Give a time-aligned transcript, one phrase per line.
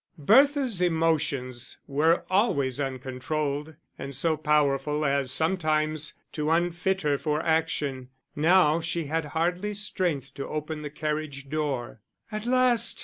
[0.17, 8.09] Bertha's emotions were always uncontrolled, and so powerful as sometimes to unfit her for action:
[8.35, 12.01] now she had hardly strength to open the carriage door.
[12.31, 12.99] "At last!"